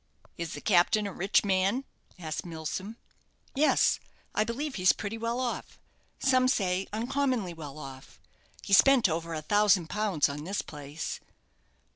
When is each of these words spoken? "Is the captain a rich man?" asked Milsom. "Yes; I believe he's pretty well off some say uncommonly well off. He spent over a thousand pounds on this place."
"Is 0.35 0.53
the 0.53 0.61
captain 0.61 1.05
a 1.05 1.13
rich 1.13 1.45
man?" 1.45 1.85
asked 2.17 2.43
Milsom. 2.43 2.97
"Yes; 3.53 3.99
I 4.33 4.43
believe 4.43 4.73
he's 4.73 4.93
pretty 4.93 5.15
well 5.19 5.39
off 5.39 5.77
some 6.17 6.47
say 6.47 6.87
uncommonly 6.91 7.53
well 7.53 7.77
off. 7.77 8.19
He 8.63 8.73
spent 8.73 9.07
over 9.07 9.35
a 9.35 9.43
thousand 9.43 9.91
pounds 9.91 10.27
on 10.27 10.43
this 10.43 10.63
place." 10.63 11.19